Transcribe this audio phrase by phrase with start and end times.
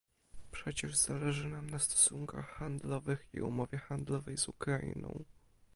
[0.51, 5.23] Przecież zależy nam na stosunkach handlowych i umowie handlowej z Ukrainą